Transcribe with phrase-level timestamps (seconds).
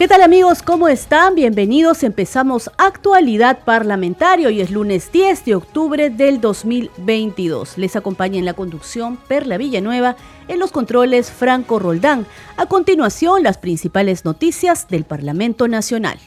[0.00, 0.62] ¿Qué tal amigos?
[0.62, 1.34] ¿Cómo están?
[1.34, 2.04] Bienvenidos.
[2.04, 4.48] Empezamos actualidad parlamentaria.
[4.48, 7.76] Hoy es lunes 10 de octubre del 2022.
[7.76, 10.16] Les acompaña en la conducción Perla Villanueva,
[10.48, 12.24] en los controles Franco Roldán.
[12.56, 16.18] A continuación, las principales noticias del Parlamento Nacional.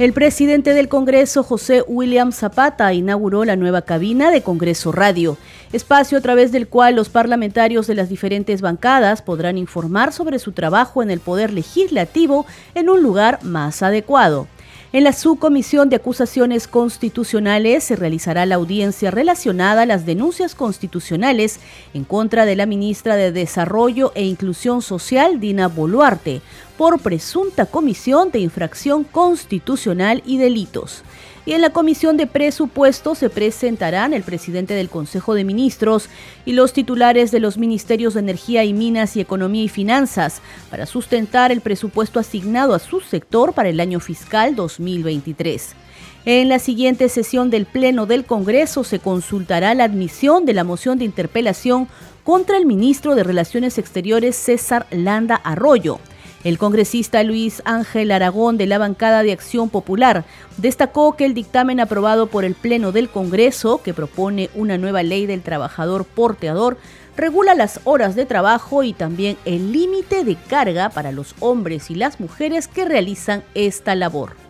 [0.00, 5.36] El presidente del Congreso, José William Zapata, inauguró la nueva cabina de Congreso Radio,
[5.72, 10.52] espacio a través del cual los parlamentarios de las diferentes bancadas podrán informar sobre su
[10.52, 14.46] trabajo en el Poder Legislativo en un lugar más adecuado.
[14.94, 21.60] En la subcomisión de acusaciones constitucionales se realizará la audiencia relacionada a las denuncias constitucionales
[21.94, 26.42] en contra de la ministra de Desarrollo e Inclusión Social, Dina Boluarte,
[26.76, 31.04] por presunta comisión de infracción constitucional y delitos
[31.44, 36.08] y en la Comisión de Presupuestos se presentarán el presidente del Consejo de Ministros
[36.44, 40.40] y los titulares de los Ministerios de Energía y Minas y Economía y Finanzas
[40.70, 45.74] para sustentar el presupuesto asignado a su sector para el año fiscal 2023.
[46.24, 50.98] En la siguiente sesión del Pleno del Congreso se consultará la admisión de la moción
[50.98, 51.88] de interpelación
[52.22, 55.98] contra el ministro de Relaciones Exteriores César Landa Arroyo
[56.44, 60.24] el congresista Luis Ángel Aragón de la bancada de Acción Popular
[60.56, 65.26] destacó que el dictamen aprobado por el Pleno del Congreso, que propone una nueva ley
[65.26, 66.78] del trabajador porteador,
[67.16, 71.94] regula las horas de trabajo y también el límite de carga para los hombres y
[71.94, 74.41] las mujeres que realizan esta labor.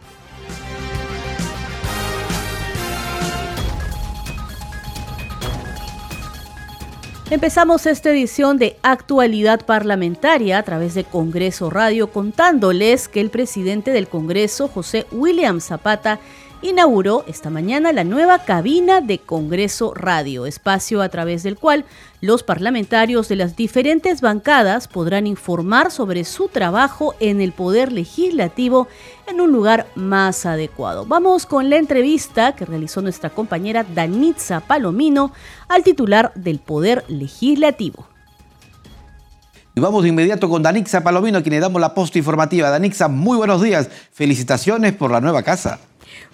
[7.32, 13.90] Empezamos esta edición de Actualidad Parlamentaria a través de Congreso Radio contándoles que el presidente
[13.90, 16.20] del Congreso, José William Zapata,
[16.62, 21.84] inauguró esta mañana la nueva cabina de Congreso Radio, espacio a través del cual
[22.20, 28.86] los parlamentarios de las diferentes bancadas podrán informar sobre su trabajo en el Poder Legislativo
[29.26, 31.04] en un lugar más adecuado.
[31.04, 35.32] Vamos con la entrevista que realizó nuestra compañera Danitza Palomino
[35.68, 38.06] al titular del Poder Legislativo.
[39.74, 42.68] Y vamos de inmediato con Danixa Palomino, a quien le damos la posta informativa.
[42.68, 43.88] Danixa, muy buenos días.
[44.12, 45.80] Felicitaciones por la nueva casa.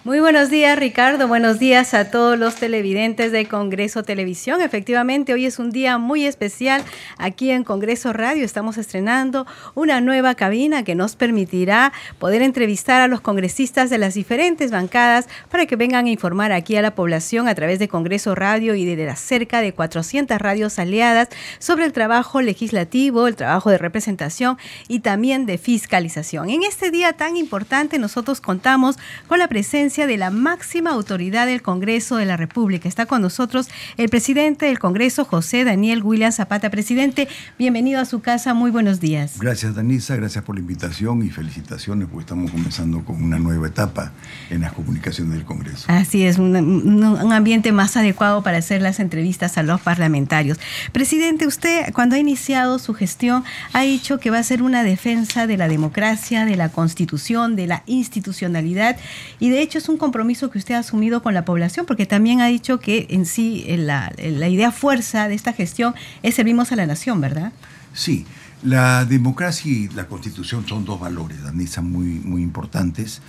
[0.08, 1.28] Muy buenos días, Ricardo.
[1.28, 4.62] Buenos días a todos los televidentes de Congreso Televisión.
[4.62, 6.82] Efectivamente, hoy es un día muy especial
[7.18, 8.42] aquí en Congreso Radio.
[8.42, 14.14] Estamos estrenando una nueva cabina que nos permitirá poder entrevistar a los congresistas de las
[14.14, 18.34] diferentes bancadas para que vengan a informar aquí a la población a través de Congreso
[18.34, 21.28] Radio y de las cerca de 400 radios aliadas
[21.58, 24.56] sobre el trabajo legislativo, el trabajo de representación
[24.88, 26.48] y también de fiscalización.
[26.48, 28.96] En este día tan importante nosotros contamos
[29.26, 32.88] con la presencia de la máxima autoridad del Congreso de la República.
[32.88, 33.68] Está con nosotros
[33.98, 36.70] el presidente del Congreso, José Daniel William Zapata.
[36.70, 39.38] Presidente, bienvenido a su casa, muy buenos días.
[39.38, 44.12] Gracias, Danisa, gracias por la invitación y felicitaciones, porque estamos comenzando con una nueva etapa
[44.48, 45.84] en las comunicaciones del Congreso.
[45.88, 50.58] Así es, un, un ambiente más adecuado para hacer las entrevistas a los parlamentarios.
[50.92, 55.46] Presidente, usted cuando ha iniciado su gestión ha dicho que va a ser una defensa
[55.46, 58.96] de la democracia, de la constitución, de la institucionalidad
[59.38, 62.40] y de hecho es un compromiso que usted ha asumido con la población, porque también
[62.40, 66.86] ha dicho que en sí la, idea fuerza de esta gestión es servimos a la
[66.86, 67.52] nación, ¿verdad?
[67.92, 68.26] Sí,
[68.62, 73.22] la democracia y la constitución son dos valores, Danisa, muy, muy importantes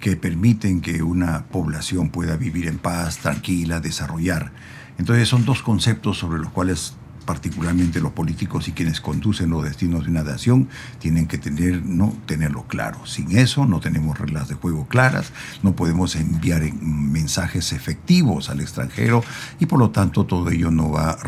[0.00, 4.52] que permiten que una población pueda vivir en paz, tranquila, desarrollar.
[4.98, 6.94] Entonces son dos conceptos sobre los cuales
[7.28, 12.16] particularmente los políticos y quienes conducen los destinos de una nación, tienen que tener, no,
[12.24, 13.04] tenerlo claro.
[13.04, 15.30] Sin eso no tenemos reglas de juego claras,
[15.62, 19.22] no podemos enviar mensajes efectivos al extranjero
[19.60, 21.18] y por lo tanto todo ello no va,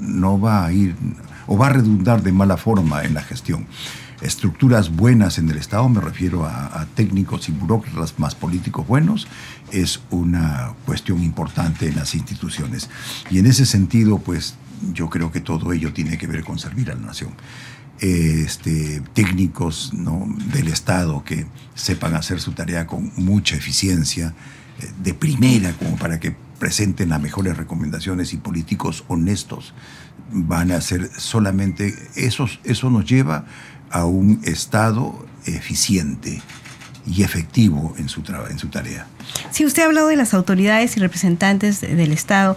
[0.00, 0.96] no va a ir
[1.46, 3.68] o va a redundar de mala forma en la gestión
[4.22, 9.28] estructuras buenas en el Estado, me refiero a, a, técnicos y burócratas más políticos buenos,
[9.72, 12.88] es una cuestión importante en las instituciones.
[13.30, 14.54] Y en ese sentido, pues
[14.92, 17.30] yo creo que todo ello tiene que ver con servir a la nación.
[17.98, 19.92] Este, técnicos
[20.52, 24.34] del Estado que sepan hacer su tarea con mucha eficiencia,
[24.80, 29.74] eh, de primera, como para que presenten las mejores recomendaciones y políticos honestos
[30.30, 33.46] van a ser solamente, eso, eso nos lleva
[33.90, 36.42] a un Estado eficiente
[37.06, 39.06] y efectivo en su, en su tarea.
[39.50, 42.56] Si usted ha hablado de las autoridades y representantes del Estado.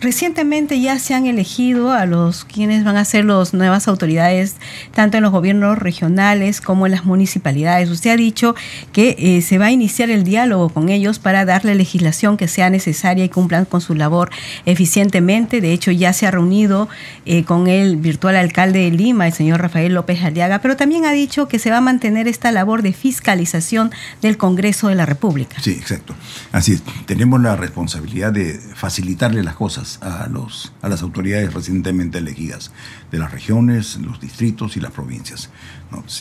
[0.00, 4.56] recientemente ya se han elegido a los quienes van a ser las nuevas autoridades,
[4.94, 7.90] tanto en los gobiernos regionales como en las municipalidades.
[7.90, 8.54] Usted ha dicho
[8.92, 12.70] que eh, se va a iniciar el diálogo con ellos para darle legislación que sea
[12.70, 14.30] necesaria y cumplan con su labor
[14.66, 15.60] eficientemente.
[15.60, 16.88] De hecho, ya se ha reunido
[17.26, 21.12] eh, con el virtual alcalde de Lima, el señor Rafael López Aliaga, pero también ha
[21.12, 23.90] dicho que se va a mantener esta labor de fiscalización
[24.22, 25.56] del Congreso de la República.
[25.60, 26.14] Sí, exacto.
[26.52, 26.82] Así es.
[27.06, 32.72] Tenemos la responsabilidad de facilitarle las cosas a, los, a las autoridades recientemente elegidas
[33.10, 35.50] de las regiones, los distritos y las provincias.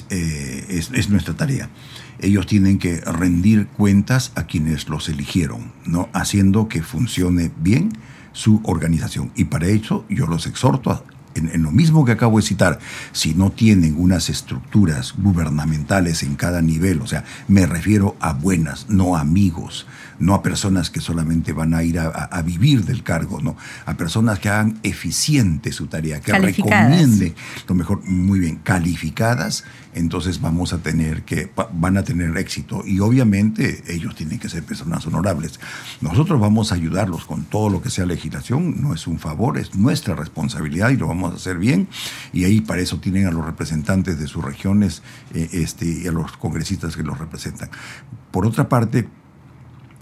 [0.09, 1.69] Eh, es, es, nuestra tarea.
[2.19, 6.09] Ellos tienen que rendir cuentas a quienes los eligieron, ¿no?
[6.13, 7.93] haciendo que funcione bien
[8.31, 9.31] su organización.
[9.35, 11.03] Y para eso yo los exhorto a
[11.35, 12.79] en, lo mismo que acabo de citar,
[13.11, 18.87] si no tienen unas estructuras gubernamentales en cada nivel, o sea, me refiero a buenas,
[18.89, 19.85] no amigos,
[20.19, 23.55] no a personas que solamente van a ir a, vivir del cargo, no,
[23.85, 27.35] a personas que hagan eficiente su tarea, que recomienden
[27.67, 32.99] lo mejor, muy bien, calificadas, entonces vamos a tener que, van a tener éxito y
[32.99, 35.59] obviamente ellos tienen que ser personas honorables.
[36.01, 39.75] Nosotros vamos a ayudarlos con todo lo que sea legislación, no es un favor, es
[39.75, 41.87] nuestra responsabilidad y lo vamos a hacer bien
[42.33, 45.01] y ahí para eso tienen a los representantes de sus regiones
[45.33, 47.69] eh, este, y a los congresistas que los representan.
[48.31, 49.07] Por otra parte,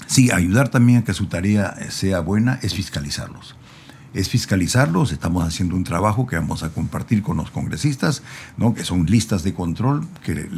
[0.08, 3.56] Sí, ayudar también a que su tarea sea buena es fiscalizarlos.
[4.18, 8.24] Es fiscalizarlos, estamos haciendo un trabajo que vamos a compartir con los congresistas,
[8.58, 8.74] ¿no?
[8.74, 10.50] que son listas de control, que,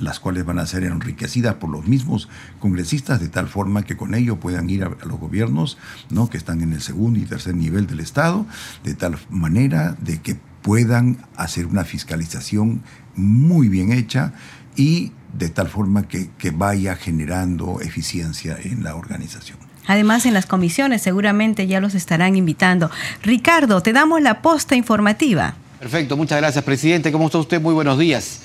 [0.00, 2.28] las cuales van a ser enriquecidas por los mismos
[2.60, 5.78] congresistas, de tal forma que con ello puedan ir a, los gobiernos
[6.10, 6.30] ¿no?
[6.30, 8.46] que están en el segundo y tercer nivel del Estado,
[8.84, 12.82] de tal manera de que puedan hacer una fiscalización
[13.16, 14.32] muy bien hecha
[14.76, 19.67] y de tal forma que, vaya generando eficiencia en la organización.
[19.88, 22.90] Además, en las comisiones seguramente ya los estarán invitando.
[23.22, 25.56] Ricardo, te damos la posta informativa.
[25.80, 27.10] Perfecto, muchas gracias, presidente.
[27.10, 27.60] ¿Cómo está usted?
[27.60, 28.42] Muy buenos días.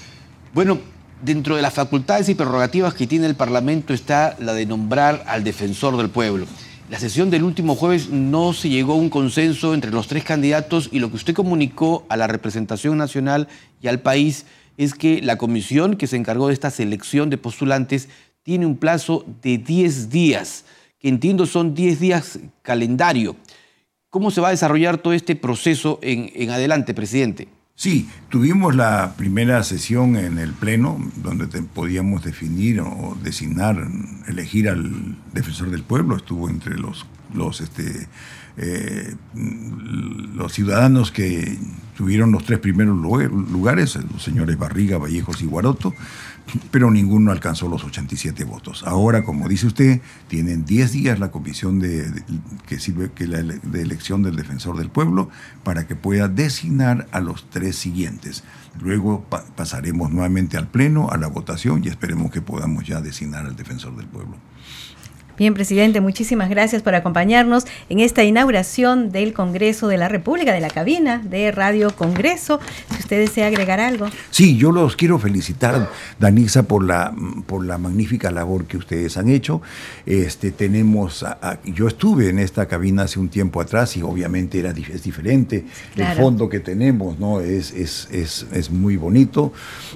[0.54, 0.80] Bueno,
[1.22, 5.44] dentro de las facultades y prerrogativas que tiene el Parlamento está la de nombrar al
[5.44, 6.48] defensor del pueblo.
[6.90, 10.89] La sesión del último jueves no se llegó a un consenso entre los tres candidatos
[10.92, 13.50] y lo que usted comunicó a la representación nacional
[13.81, 14.46] y al país
[14.78, 18.07] es que la comisión que se encargó de esta selección de postulantes
[18.44, 20.66] tiene un plazo de 10 días,
[21.04, 23.36] que entiendo son 10 días calendario.
[24.10, 27.50] ¿Cómo se va a desarrollar todo este proceso en, adelante, presidente?
[27.76, 33.86] Sí, tuvimos la primera sesión en el Pleno donde podíamos definir o designar,
[34.28, 36.16] elegir al defensor del pueblo.
[36.16, 38.08] Estuvo entre los, los este,
[38.56, 41.58] eh, los ciudadanos que
[41.98, 45.94] tuvieron los tres primeros lugares, los señores Barriga, Vallejos y Guaroto,
[46.72, 48.84] pero ninguno alcanzó los 87 votos.
[48.86, 52.24] Ahora, como dice usted, tienen 10 días la comisión de,
[52.68, 55.30] que sirve que la, elección del defensor del pueblo
[55.63, 58.44] para que pueda designar a los tres siguientes.
[58.80, 59.25] Luego
[59.56, 63.96] pasaremos nuevamente al pleno, a la votación y esperemos que podamos ya designar al defensor
[63.96, 64.38] del pueblo.
[65.36, 70.60] Bien, presidente, muchísimas gracias por acompañarnos en esta inauguración del Congreso de la República, de
[70.60, 72.60] la cabina de Radio Congreso.
[72.92, 74.06] Si usted desea agregar algo.
[74.30, 75.90] Sí, yo los quiero felicitar,
[76.20, 77.16] Danisa, por la,
[77.48, 79.64] por la magnífica labor que ustedes han hecho.
[80.06, 81.26] Este, tenemos,
[81.66, 85.66] yo estuve en esta cabina hace un tiempo atrás y obviamente era, es diferente.
[85.96, 87.40] El fondo que tenemos ¿no?
[87.40, 89.52] es, es, es, es, muy bonito.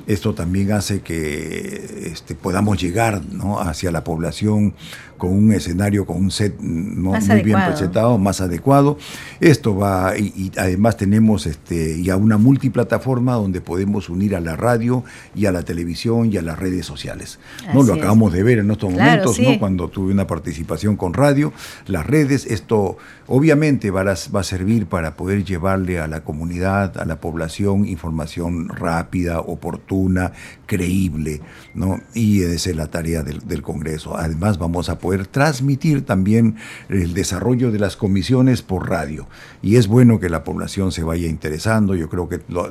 [0.08, 3.60] Esto también hace que este, podamos llegar ¿no?
[3.60, 4.74] hacia la población
[5.18, 8.98] con un escenario, con un set muy bien presentado, más adecuado.
[9.40, 15.04] Esto va, y, además tenemos este, ya una multiplataforma donde podemos unir a la radio
[15.36, 17.40] y a la televisión y a las redes sociales.
[17.74, 17.84] ¿no?
[17.84, 19.60] Lo acabamos de ver en estos momentos, ¿no?
[19.60, 21.54] cuando tuve una participación con radio,
[21.88, 22.98] las redes, esto
[23.28, 27.86] obviamente va a, va a servir para poder llevarle a la comunidad, a la población,
[27.86, 30.32] información rápida, oportuna,
[30.66, 31.42] creíble,
[31.74, 32.02] ¿no?
[32.14, 34.18] Y esa es la tarea del, del Congreso.
[34.18, 36.56] Además vamos a poder transmitir también
[36.90, 39.28] el desarrollo de las comisiones por radio.
[39.62, 41.96] Y es bueno que la población se vaya interesando.
[41.96, 42.70] Yo creo que lo,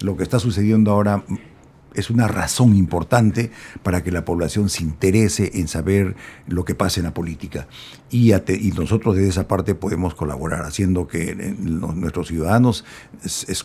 [0.00, 1.24] lo que está sucediendo ahora
[1.94, 3.50] es una razón importante
[3.82, 7.66] para que la población se interese en saber lo que pasa en la política.
[8.10, 12.84] Y, y nosotros desde esa parte podemos colaborar, haciendo que eh, nuestros ciudadanos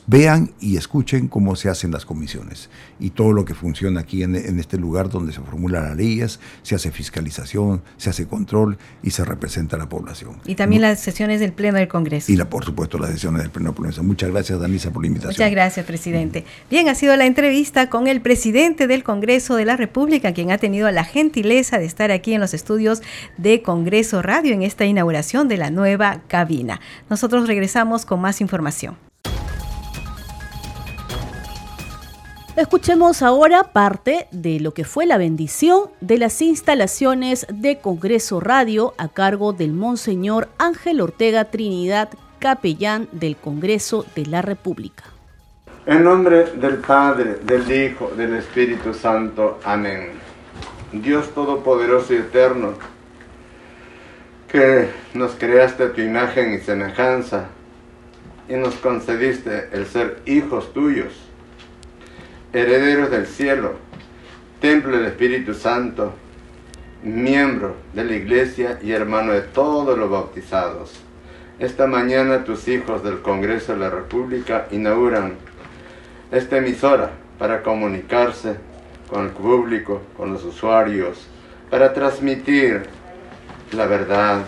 [0.07, 2.69] vean y escuchen cómo se hacen las comisiones
[2.99, 6.75] y todo lo que funciona aquí en, este lugar donde se formulan las leyes, se
[6.75, 10.37] hace fiscalización, se hace control y se representa a la población.
[10.45, 12.31] Y también las sesiones del Pleno del Congreso.
[12.31, 14.03] Y la, por supuesto las sesiones del Pleno del Congreso.
[14.03, 15.35] Muchas gracias, Danisa, por la invitación.
[15.35, 16.45] Muchas gracias, presidente.
[16.69, 20.51] Bien, ha sido la entrevista con el el presidente del Congreso de la República, quien
[20.51, 23.01] ha tenido la gentileza de estar aquí en los estudios
[23.37, 26.81] de Congreso Radio en esta inauguración de la nueva cabina.
[27.09, 28.97] Nosotros regresamos con más información.
[32.57, 38.95] Escuchemos ahora parte de lo que fue la bendición de las instalaciones de Congreso Radio
[38.97, 42.09] a cargo del Monseñor Ángel Ortega Trinidad,
[42.39, 45.05] capellán del Congreso de la República.
[45.89, 49.59] En nombre del Padre, del Hijo, del Espíritu Santo.
[49.63, 50.09] Amén.
[50.91, 52.73] Dios Todopoderoso y Eterno,
[54.47, 57.47] que nos creaste a tu imagen y semejanza
[58.47, 61.11] y nos concediste el ser hijos tuyos
[62.53, 63.73] herederos del cielo,
[64.61, 66.13] templo del Espíritu Santo,
[67.01, 71.01] miembro de la iglesia y hermano de todos los bautizados.
[71.57, 75.48] Esta mañana tus hijos del Congreso de la República inauguran
[76.31, 78.55] esta emisora para comunicarse
[79.09, 81.27] con el público, con los usuarios,
[81.69, 82.83] para transmitir
[83.71, 84.41] la verdad,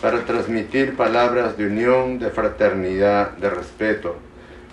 [0.00, 4.16] para transmitir palabras de unión, de fraternidad, de respeto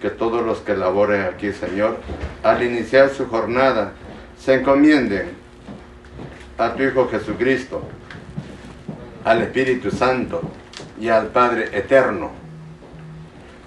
[0.01, 1.97] que todos los que laboren aquí, Señor,
[2.43, 3.93] al iniciar su jornada,
[4.37, 5.31] se encomienden
[6.57, 7.81] a tu Hijo Jesucristo,
[9.23, 10.41] al Espíritu Santo
[10.99, 12.46] y al Padre Eterno.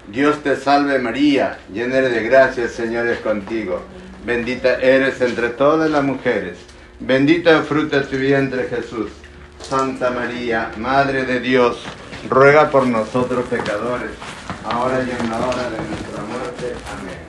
[0.07, 3.81] Dios te salve María, llena eres de gracia, el Señor es contigo.
[4.25, 6.57] Bendita eres entre todas las mujeres.
[6.99, 9.09] Bendita el fruto de tu vientre Jesús.
[9.61, 11.83] Santa María, Madre de Dios,
[12.29, 14.11] ruega por nosotros pecadores
[14.65, 16.73] ahora y en la hora de nuestra muerte.
[16.99, 17.21] Amén.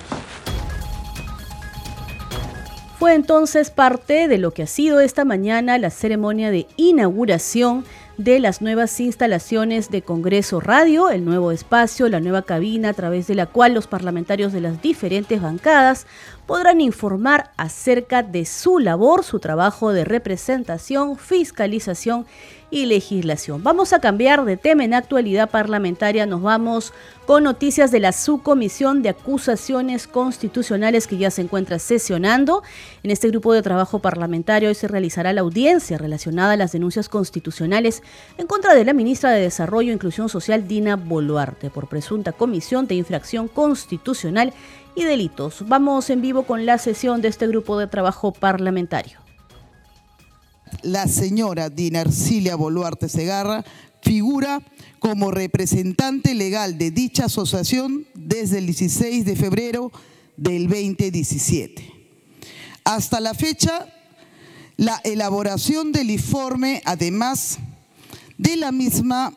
[2.98, 7.84] Fue entonces parte de lo que ha sido esta mañana la ceremonia de inauguración
[8.22, 13.26] de las nuevas instalaciones de Congreso Radio, el nuevo espacio, la nueva cabina a través
[13.26, 16.06] de la cual los parlamentarios de las diferentes bancadas
[16.46, 22.26] podrán informar acerca de su labor, su trabajo de representación, fiscalización
[22.72, 23.62] y legislación.
[23.62, 26.24] Vamos a cambiar de tema en actualidad parlamentaria.
[26.24, 26.94] Nos vamos
[27.26, 32.62] con noticias de la subcomisión de acusaciones constitucionales que ya se encuentra sesionando.
[33.02, 37.10] En este grupo de trabajo parlamentario hoy se realizará la audiencia relacionada a las denuncias
[37.10, 38.02] constitucionales
[38.38, 42.86] en contra de la ministra de Desarrollo e Inclusión Social, Dina Boluarte, por presunta comisión
[42.86, 44.54] de infracción constitucional
[44.94, 45.68] y delitos.
[45.68, 49.21] Vamos en vivo con la sesión de este grupo de trabajo parlamentario
[50.82, 53.64] la señora Dinarcilia Boluarte Segarra
[54.02, 54.62] figura
[54.98, 59.92] como representante legal de dicha asociación desde el 16 de febrero
[60.36, 61.92] del 2017.
[62.84, 63.86] Hasta la fecha,
[64.76, 67.58] la elaboración del informe, además
[68.38, 69.32] de la misma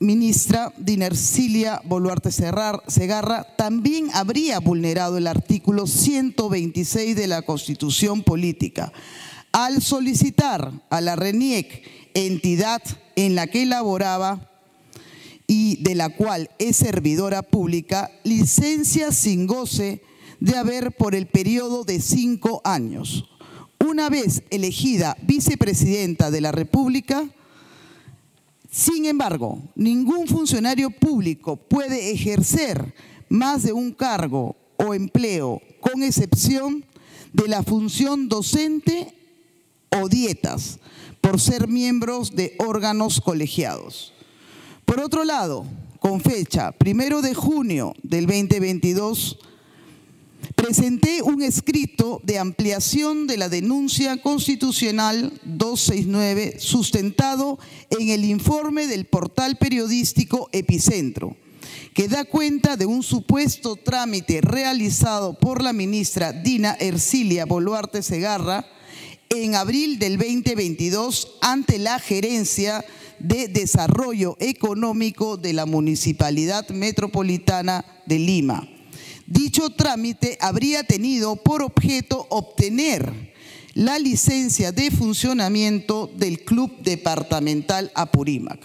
[0.00, 8.92] ministra Dinarcilia Boluarte Segarra, también habría vulnerado el artículo 126 de la Constitución Política,
[9.52, 11.82] al solicitar a la RENIEC,
[12.14, 12.82] entidad
[13.16, 14.50] en la que elaboraba
[15.46, 20.02] y de la cual es servidora pública, licencia sin goce
[20.38, 23.28] de haber por el periodo de cinco años.
[23.78, 27.28] Una vez elegida vicepresidenta de la República,
[28.70, 32.94] sin embargo, ningún funcionario público puede ejercer
[33.28, 36.84] más de un cargo o empleo, con excepción
[37.32, 39.14] de la función docente
[40.10, 40.78] dietas
[41.20, 44.12] por ser miembros de órganos colegiados.
[44.84, 45.64] Por otro lado,
[46.00, 49.38] con fecha primero de junio del 2022,
[50.54, 57.58] presenté un escrito de ampliación de la denuncia constitucional 269 sustentado
[57.90, 61.36] en el informe del portal periodístico Epicentro,
[61.94, 68.66] que da cuenta de un supuesto trámite realizado por la ministra Dina Ercilia Boluarte Segarra,
[69.36, 72.84] en abril del 2022 ante la Gerencia
[73.20, 78.68] de Desarrollo Económico de la Municipalidad Metropolitana de Lima.
[79.28, 83.32] Dicho trámite habría tenido por objeto obtener
[83.74, 88.58] la licencia de funcionamiento del Club Departamental Apurímac,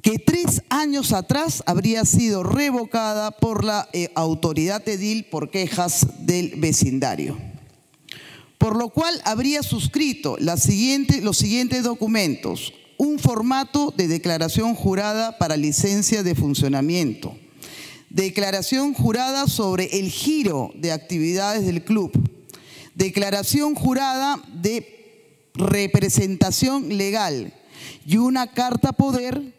[0.00, 6.54] que tres años atrás habría sido revocada por la eh, autoridad edil por quejas del
[6.56, 7.49] vecindario
[8.60, 12.74] por lo cual habría suscrito los siguientes documentos.
[12.98, 17.34] Un formato de declaración jurada para licencia de funcionamiento.
[18.10, 22.12] Declaración jurada sobre el giro de actividades del club.
[22.94, 27.54] Declaración jurada de representación legal
[28.04, 29.54] y una carta poder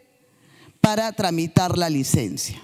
[0.80, 2.62] para tramitar la licencia.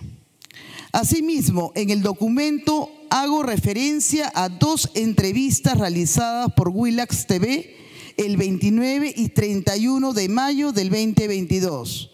[0.92, 7.76] Asimismo, en el documento hago referencia a dos entrevistas realizadas por Willax TV
[8.18, 12.10] el 29 y 31 de mayo del 2022,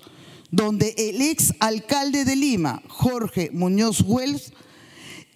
[0.51, 4.51] donde el ex alcalde de Lima, Jorge Muñoz Wells,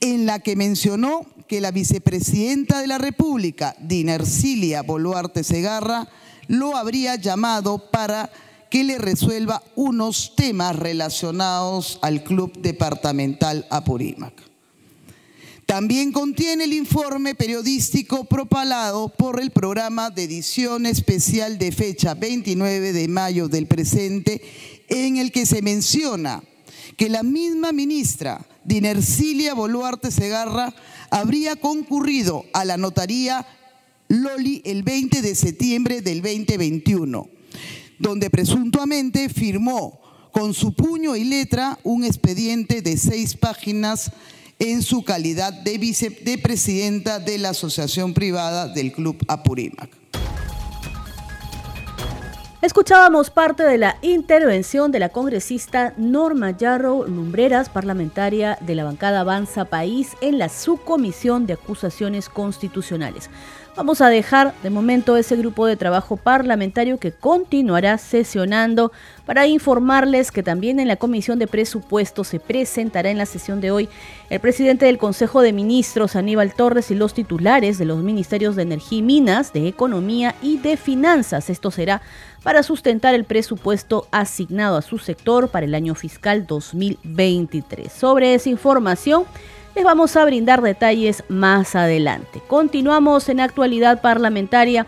[0.02, 6.10] en la que mencionó que la vicepresidenta de la República, Dinercilia Boluarte Segarra,
[6.48, 8.30] lo habría llamado para
[8.70, 14.34] que le resuelva unos temas relacionados al Club Departamental Apurímac.
[15.68, 22.94] También contiene el informe periodístico propalado por el programa de edición especial de fecha 29
[22.94, 24.42] de mayo del presente,
[24.88, 26.42] en el que se menciona
[26.96, 30.74] que la misma ministra Dinercilia Boluarte Segarra
[31.10, 33.46] habría concurrido a la notaría
[34.08, 37.28] Loli el 20 de septiembre del 2021,
[38.00, 40.00] donde presuntamente firmó
[40.32, 44.14] con su puño y letra un expediente de seis páginas
[44.60, 49.90] en su calidad de vicepresidenta de la Asociación Privada del Club Apurímac.
[52.60, 59.20] Escuchábamos parte de la intervención de la congresista Norma Yarrow Lumbreras, parlamentaria de la bancada
[59.20, 63.30] Avanza País, en la subcomisión de acusaciones constitucionales.
[63.78, 68.92] Vamos a dejar de momento ese grupo de trabajo parlamentario que continuará sesionando
[69.28, 73.70] para informarles que también en la Comisión de Presupuestos se presentará en la sesión de
[73.70, 73.88] hoy
[74.32, 78.64] el presidente del Consejo de Ministros, Aníbal Torres, y los titulares de los ministerios de
[78.64, 81.52] Energía y Minas, de Economía y de Finanzas.
[81.52, 82.02] Esto será
[82.42, 87.94] para sustentar el presupuesto asignado a su sector para el año fiscal 2023.
[87.94, 89.26] Sobre esa información,
[89.78, 92.42] les vamos a brindar detalles más adelante.
[92.48, 94.88] Continuamos en actualidad parlamentaria.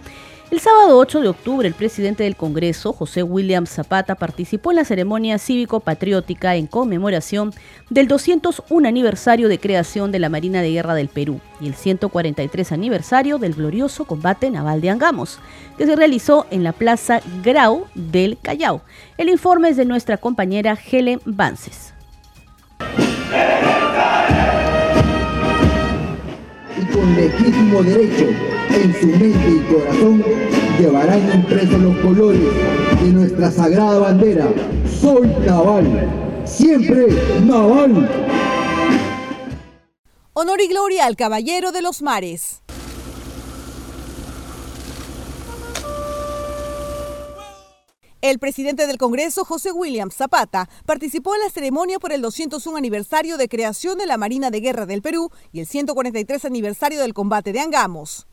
[0.50, 4.86] El sábado 8 de octubre, el presidente del Congreso, José William Zapata, participó en la
[4.86, 7.54] ceremonia cívico-patriótica en conmemoración
[7.92, 12.72] del 201 aniversario de creación de la Marina de Guerra del Perú y el 143
[12.72, 15.38] aniversario del glorioso combate naval de Angamos,
[15.78, 18.82] que se realizó en la Plaza Grau del Callao.
[19.20, 21.94] El informe es de nuestra compañera Helen Vances
[26.94, 28.26] con legítimo derecho
[28.70, 30.24] en su mente y corazón
[30.80, 32.42] llevarán impresos los colores
[33.02, 34.48] de nuestra sagrada bandera.
[35.02, 37.08] Soy naval, siempre
[37.46, 38.10] naval.
[40.34, 42.62] Honor y gloria al caballero de los mares.
[48.22, 53.38] El presidente del Congreso, José William Zapata, participó en la ceremonia por el 201 aniversario
[53.38, 57.54] de creación de la Marina de Guerra del Perú y el 143 aniversario del combate
[57.54, 58.28] de Angamos.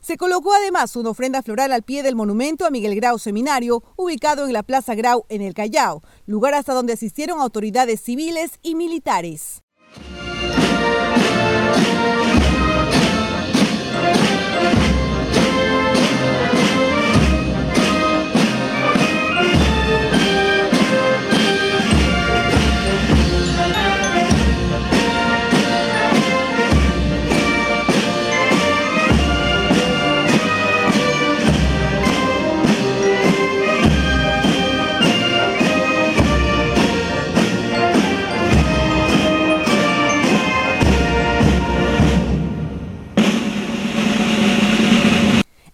[0.00, 4.46] Se colocó además una ofrenda floral al pie del monumento a Miguel Grau Seminario, ubicado
[4.46, 9.62] en la Plaza Grau en el Callao, lugar hasta donde asistieron autoridades civiles y militares.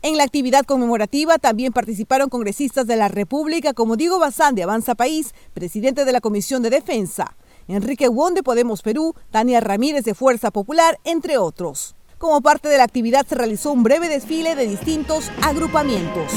[0.08, 4.94] En la actividad conmemorativa también participaron congresistas de la República como Diego Bazán de Avanza
[4.94, 7.36] País, presidente de la Comisión de Defensa,
[7.68, 11.94] Enrique Won de Podemos Perú, Tania Ramírez de Fuerza Popular, entre otros.
[12.16, 16.32] Como parte de la actividad se realizó un breve desfile de distintos agrupamientos.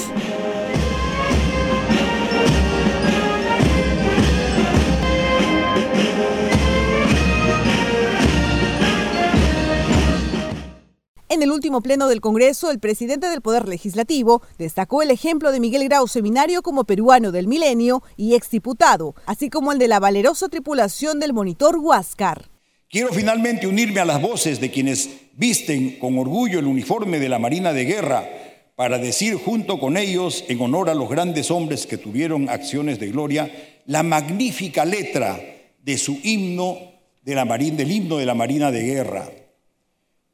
[11.31, 15.61] En el último pleno del Congreso, el presidente del Poder Legislativo destacó el ejemplo de
[15.61, 20.49] Miguel Grau Seminario como peruano del milenio y exdiputado, así como el de la valerosa
[20.49, 22.49] tripulación del monitor Huáscar.
[22.89, 27.39] Quiero finalmente unirme a las voces de quienes visten con orgullo el uniforme de la
[27.39, 28.27] Marina de Guerra
[28.75, 33.07] para decir junto con ellos, en honor a los grandes hombres que tuvieron acciones de
[33.07, 33.49] gloria,
[33.85, 35.39] la magnífica letra
[35.81, 36.77] de su himno
[37.21, 39.29] de la del himno de la Marina de Guerra.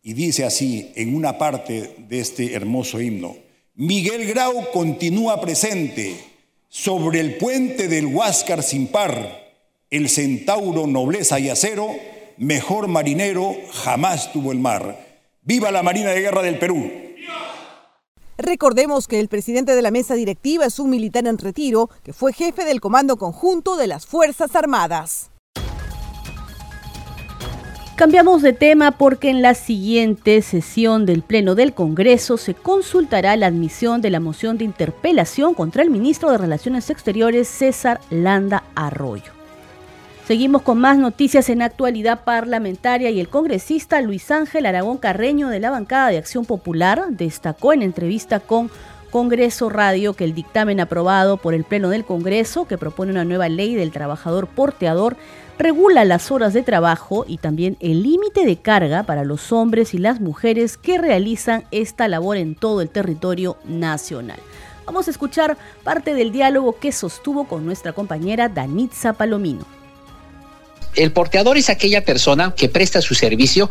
[0.08, 3.36] Y dice así en una parte de este hermoso himno,
[3.76, 6.18] Miguel Grau continúa presente
[6.70, 9.52] sobre el puente del Huáscar sin par,
[9.90, 11.90] el centauro nobleza y acero,
[12.38, 14.98] mejor marinero jamás tuvo el mar.
[15.42, 16.90] ¡Viva la Marina de Guerra del Perú!
[18.38, 22.32] Recordemos que el presidente de la mesa directiva es un militar en retiro que fue
[22.32, 25.32] jefe del Comando Conjunto de las Fuerzas Armadas.
[27.98, 33.48] Cambiamos de tema porque en la siguiente sesión del Pleno del Congreso se consultará la
[33.48, 39.32] admisión de la moción de interpelación contra el ministro de Relaciones Exteriores César Landa Arroyo.
[40.28, 45.60] Seguimos con más noticias en actualidad parlamentaria y el congresista Luis Ángel Aragón Carreño de
[45.60, 48.70] la bancada de Acción Popular destacó en entrevista con
[49.12, 53.50] Congreso Radio que el dictamen aprobado por el Pleno del Congreso, que propone una nueva
[53.50, 55.18] ley del trabajador porteador,
[55.58, 59.98] regula las horas de trabajo y también el límite de carga para los hombres y
[59.98, 64.40] las mujeres que realizan esta labor en todo el territorio nacional.
[64.86, 69.66] Vamos a escuchar parte del diálogo que sostuvo con nuestra compañera Danitza Palomino.
[70.96, 73.70] El porteador es aquella persona que presta su servicio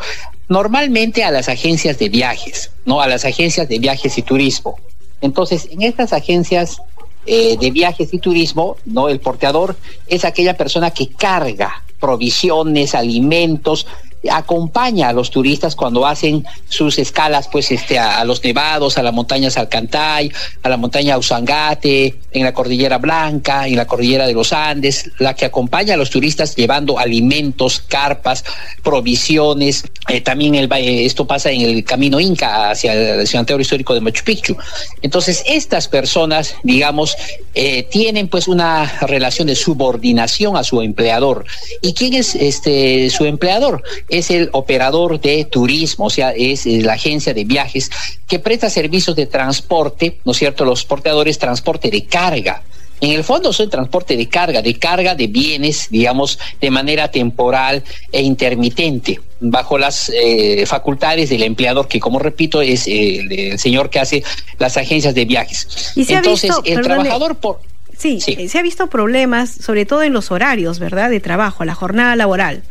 [0.49, 4.79] normalmente a las agencias de viajes, no a las agencias de viajes y turismo.
[5.27, 6.81] Entonces, en estas agencias
[7.27, 9.09] eh, de viajes y turismo, ¿no?
[9.09, 13.87] El porteador es aquella persona que carga provisiones, alimentos,
[14.31, 19.13] acompaña a los turistas cuando hacen sus escalas pues este a, los nevados, a la
[19.13, 20.31] montaña Salcantay,
[20.63, 25.35] a la montaña Usangate, en la cordillera Blanca, en la cordillera de los Andes, la
[25.35, 28.45] que acompaña a los turistas llevando alimentos, carpas,
[28.83, 34.01] provisiones, eh, también el, esto pasa en el camino Inca hacia el cementerio histórico de
[34.01, 34.57] Machu Picchu.
[35.03, 37.17] Entonces estas personas, digamos,
[37.55, 41.47] eh, tienen pues una relación de subordinación a su empleador.
[41.81, 43.83] ¿Y quién es este su empleador?
[44.09, 47.91] Es el operador de turismo, o sea, es la agencia de viajes
[48.27, 50.65] que presta servicios de transporte, ¿no es cierto?
[50.65, 52.63] Los porteadores, transporte de carga.
[53.01, 57.85] En el fondo son transporte de carga, de carga de bienes, digamos, de manera temporal
[58.11, 63.99] e intermitente, bajo las eh, facultades del empleador, que como repito, es el señor que
[63.99, 64.25] hace
[64.59, 65.93] las agencias de viajes.
[65.97, 67.61] Entonces, el trabajador por...
[67.99, 71.75] Sí, sí, se ha visto problemas, sobre todo en los horarios, ¿verdad?, de trabajo, la
[71.75, 72.63] jornada laboral.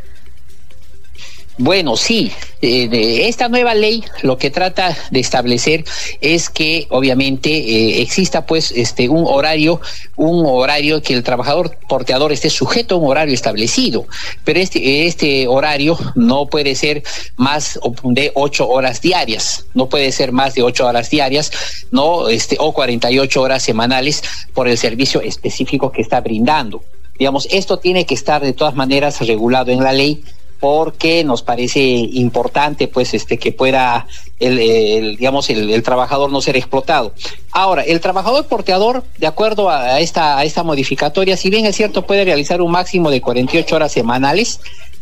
[1.58, 5.86] Bueno, sí, eh, esta nueva ley lo que trata de establecer
[6.20, 9.80] es que obviamente eh, exista pues este un horario,
[10.18, 14.06] un horario que el trabajador porteador esté sujeto a un horario establecido,
[14.44, 17.04] pero este este horario no puede ser
[17.38, 21.52] más de ocho horas diarias, no puede ser más de ocho horas diarias,
[21.89, 26.84] no este o 48 horas semanales por el servicio específico que está brindando.
[27.18, 30.22] Digamos, esto tiene que estar de todas maneras regulado en la ley
[30.65, 34.08] porque nos parece importante pues este que pueda
[34.39, 37.13] el, digamos el, trabajador no ser explotado.
[37.51, 42.25] Ahora, el trabajador porteador, de acuerdo a esta, esta modificatoria, si bien es cierto, puede
[42.25, 44.60] realizar un máximo de 48 horas semanales,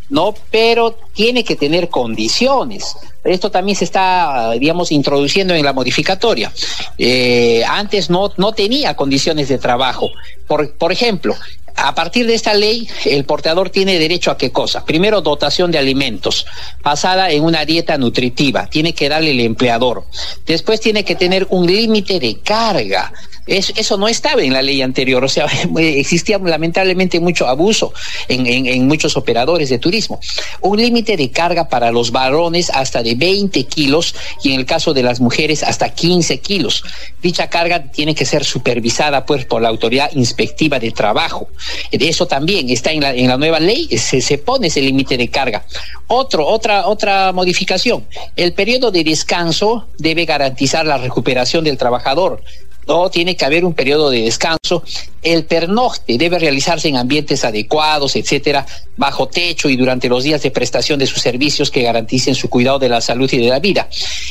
[0.09, 0.33] ¿no?
[0.51, 2.97] Pero tiene que tener condiciones.
[3.23, 6.51] Esto también se está, digamos, introduciendo en la modificatoria.
[6.97, 10.09] Eh, antes no, no tenía condiciones de trabajo.
[10.45, 11.37] Por, por ejemplo,
[11.83, 14.85] a partir de esta ley, el porteador tiene derecho a qué cosa?
[14.85, 16.45] Primero, dotación de alimentos,
[16.81, 20.05] basada en una dieta nutritiva, tiene que darle el empleador.
[20.45, 23.11] Después tiene que tener un límite de carga,
[23.45, 27.93] eso no estaba en la ley anterior, o sea, existía lamentablemente mucho abuso
[28.29, 30.19] en, muchos operadores de turismo.
[30.61, 34.93] Un límite de carga para los varones hasta de 20 kilos y en el caso
[34.93, 36.83] de las mujeres hasta 15 kilos.
[37.21, 41.49] Dicha carga tiene que ser supervisada pues, por la autoridad inspectiva de trabajo.
[41.91, 45.27] Eso también está en la, en la nueva ley, se, se pone ese límite de
[45.27, 45.65] carga.
[46.07, 48.05] Otro, otra, otra modificación,
[48.35, 52.41] el periodo de descanso debe garantizar la recuperación del trabajador
[52.87, 54.83] no tiene que haber un periodo de descanso.
[55.23, 58.65] El pernocte debe realizarse en ambientes adecuados, etcétera,
[58.97, 62.79] bajo techo y durante los días de prestación de sus servicios que garanticen su cuidado
[62.79, 63.89] de la salud y de la vida.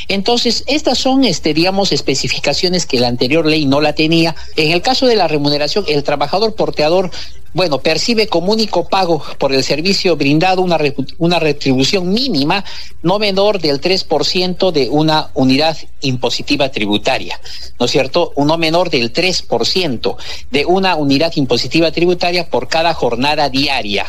[0.09, 4.37] Entonces, estas son, este, digamos, especificaciones que la anterior ley no la tenía.
[4.57, 7.11] En el caso de la remuneración, el trabajador porteador
[7.55, 10.79] bueno, percibe como único pago por el servicio brindado una,
[11.19, 12.65] una retribución mínima
[13.03, 17.39] no menor del 3% de una unidad impositiva tributaria,
[17.79, 18.33] ¿no es cierto?
[18.37, 20.17] No menor del 3%
[20.51, 24.07] de una unidad impositiva tributaria por cada jornada diaria.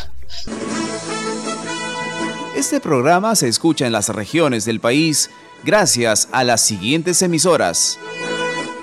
[2.56, 5.30] Este programa se escucha en las regiones del país
[5.64, 8.00] gracias a las siguientes emisoras.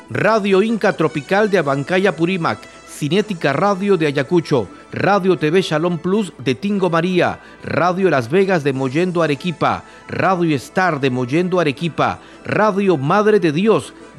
[0.08, 2.58] Radio Inca Tropical de Abancaya Purímac.
[3.00, 8.74] Cinética Radio de Ayacucho, Radio TV Shalom Plus de Tingo María, Radio Las Vegas de
[8.74, 13.94] Mollendo Arequipa, Radio Star de Mollendo Arequipa, Radio Madre de Dios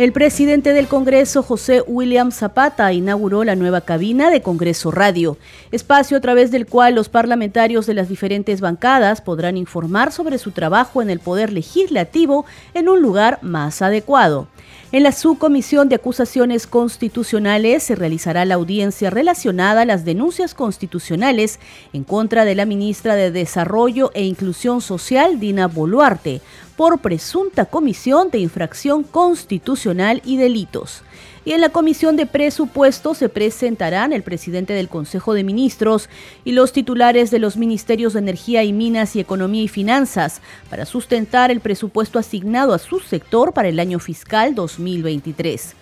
[0.00, 5.36] El presidente del Congreso, José William Zapata, inauguró la nueva cabina de Congreso Radio,
[5.72, 10.52] espacio a través del cual los parlamentarios de las diferentes bancadas podrán informar sobre su
[10.52, 14.48] trabajo en el Poder Legislativo en un lugar más adecuado.
[14.92, 21.60] En la subcomisión de acusaciones constitucionales se realizará la audiencia relacionada a las denuncias constitucionales
[21.92, 26.40] en contra de la ministra de Desarrollo e Inclusión Social, Dina Boluarte,
[26.76, 31.04] por presunta comisión de infracción constitucional y delitos.
[31.44, 36.10] Y en la Comisión de Presupuestos se presentarán el presidente del Consejo de Ministros
[36.44, 40.84] y los titulares de los Ministerios de Energía y Minas y Economía y Finanzas para
[40.84, 45.76] sustentar el presupuesto asignado a su sector para el año fiscal 2023.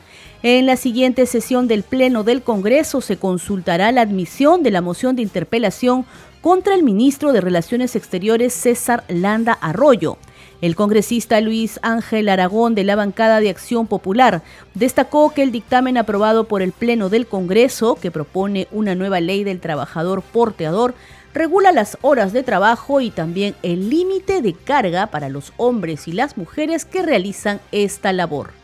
[0.44, 5.16] En la siguiente sesión del Pleno del Congreso se consultará la admisión de la moción
[5.16, 6.06] de interpelación
[6.40, 10.18] contra el ministro de Relaciones Exteriores César Landa Arroyo
[10.60, 14.42] el congresista Luis Ángel Aragón de la bancada de Acción Popular
[14.74, 19.44] destacó que el dictamen aprobado por el Pleno del Congreso, que propone una nueva ley
[19.44, 20.94] del trabajador porteador,
[21.32, 26.12] regula las horas de trabajo y también el límite de carga para los hombres y
[26.12, 28.57] las mujeres que realizan esta labor.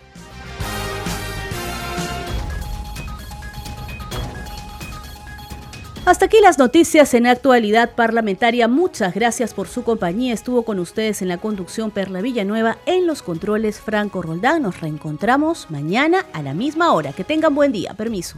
[6.06, 8.68] Hasta aquí las noticias en actualidad parlamentaria.
[8.68, 10.34] Muchas gracias por su compañía.
[10.34, 14.60] Estuvo con ustedes en la conducción Perla Villanueva, en los controles Franco Roldán.
[14.60, 17.14] Nos reencontramos mañana a la misma hora.
[17.14, 17.94] Que tengan buen día.
[17.94, 18.36] Permiso.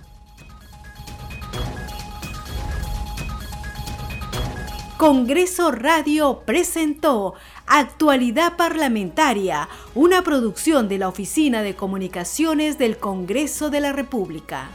[4.96, 7.34] Congreso Radio presentó
[7.66, 14.70] Actualidad Parlamentaria, una producción de la Oficina de Comunicaciones del Congreso de la República.